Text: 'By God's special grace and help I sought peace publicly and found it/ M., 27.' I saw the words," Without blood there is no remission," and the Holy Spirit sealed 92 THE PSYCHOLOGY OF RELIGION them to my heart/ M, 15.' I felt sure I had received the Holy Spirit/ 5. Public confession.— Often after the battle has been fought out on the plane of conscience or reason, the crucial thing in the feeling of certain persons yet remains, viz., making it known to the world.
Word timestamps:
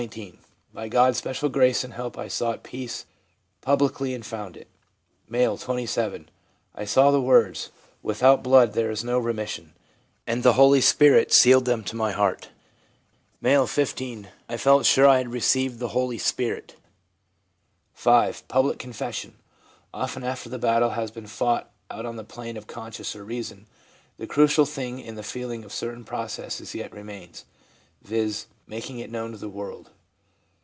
'By 0.73 0.89
God's 0.89 1.19
special 1.19 1.47
grace 1.47 1.83
and 1.83 1.93
help 1.93 2.17
I 2.17 2.27
sought 2.27 2.63
peace 2.63 3.05
publicly 3.61 4.15
and 4.15 4.25
found 4.25 4.57
it/ 4.57 4.67
M., 5.31 5.55
27.' 5.55 6.27
I 6.73 6.85
saw 6.85 7.11
the 7.11 7.21
words," 7.21 7.69
Without 8.01 8.41
blood 8.41 8.73
there 8.73 8.89
is 8.89 9.03
no 9.03 9.19
remission," 9.19 9.73
and 10.25 10.41
the 10.41 10.53
Holy 10.53 10.81
Spirit 10.81 11.31
sealed 11.31 11.67
92 11.67 11.85
THE 11.95 12.03
PSYCHOLOGY 12.03 12.13
OF 12.13 12.17
RELIGION 12.17 12.31
them 12.31 12.47
to 12.47 13.47
my 13.47 13.53
heart/ 13.53 13.61
M, 13.61 13.67
15.' 13.67 14.29
I 14.49 14.57
felt 14.57 14.85
sure 14.87 15.05
I 15.07 15.19
had 15.19 15.31
received 15.31 15.77
the 15.79 15.89
Holy 15.89 16.17
Spirit/ 16.17 16.77
5. 17.93 18.47
Public 18.47 18.79
confession.— 18.79 19.35
Often 19.93 20.23
after 20.23 20.49
the 20.49 20.57
battle 20.57 20.89
has 20.91 21.11
been 21.11 21.27
fought 21.27 21.69
out 21.91 22.07
on 22.07 22.15
the 22.15 22.23
plane 22.23 22.57
of 22.57 22.65
conscience 22.65 23.15
or 23.15 23.23
reason, 23.23 23.67
the 24.17 24.25
crucial 24.25 24.65
thing 24.65 24.97
in 24.99 25.13
the 25.13 25.21
feeling 25.21 25.63
of 25.63 25.71
certain 25.71 26.03
persons 26.05 26.73
yet 26.73 26.91
remains, 26.91 27.45
viz., 28.01 28.47
making 28.67 28.99
it 28.99 29.11
known 29.11 29.31
to 29.33 29.37
the 29.37 29.49
world. 29.49 29.89